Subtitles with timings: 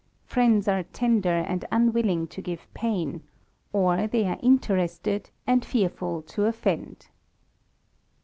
[0.25, 3.21] Friends are tender, and unwilling :o give pain,
[3.71, 7.09] or they are interested, and fearful to offend.